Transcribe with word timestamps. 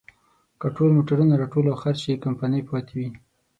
که 0.59 0.67
ټول 0.75 0.89
موټرونه 0.95 1.33
راټول 1.41 1.65
او 1.71 1.77
خرڅ 1.81 1.97
شي، 2.03 2.13
کمپنۍ 2.25 2.61
پاتې 2.69 2.93
وي. 2.99 3.09